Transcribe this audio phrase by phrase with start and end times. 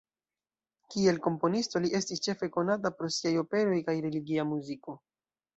[0.93, 4.99] Kiel komponisto li estis ĉefe konata pro siaj operoj kaj religia muziko.